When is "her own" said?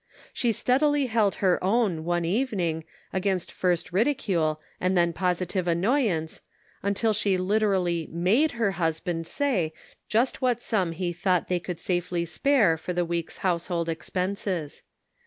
1.45-2.03